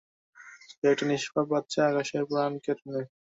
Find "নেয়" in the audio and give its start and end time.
2.85-3.07